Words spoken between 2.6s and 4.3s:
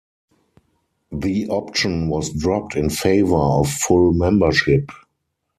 in favor of full